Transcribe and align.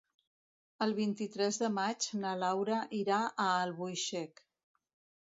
El 0.85 0.95
vint-i-tres 0.99 1.61
de 1.65 1.69
maig 1.77 2.09
na 2.25 2.33
Laura 2.47 2.83
irà 3.05 3.23
a 3.31 3.49
Albuixec. 3.63 4.47